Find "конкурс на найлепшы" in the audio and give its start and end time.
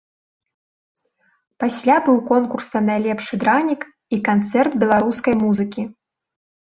2.31-3.33